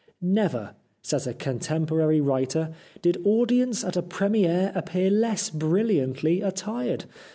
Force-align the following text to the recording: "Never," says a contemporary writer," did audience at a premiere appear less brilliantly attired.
"Never," 0.39 0.73
says 1.03 1.27
a 1.27 1.33
contemporary 1.35 2.21
writer," 2.21 2.71
did 3.03 3.21
audience 3.23 3.83
at 3.83 3.95
a 3.95 4.01
premiere 4.01 4.71
appear 4.73 5.11
less 5.11 5.51
brilliantly 5.51 6.41
attired. 6.41 7.05